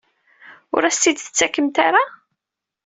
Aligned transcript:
Ur 0.75 0.81
as-t-id-tettakemt 0.83 1.75
ara? 1.87 2.03